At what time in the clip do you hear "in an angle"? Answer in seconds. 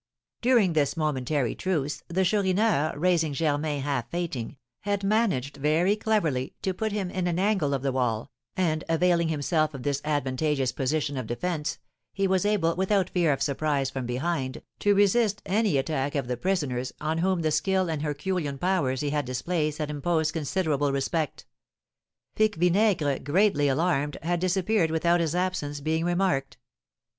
7.11-7.71